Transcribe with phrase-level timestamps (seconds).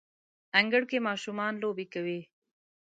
[0.59, 2.19] انګړ کې ماشومان لوبې کوي